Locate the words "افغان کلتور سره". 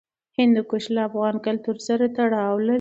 1.09-2.05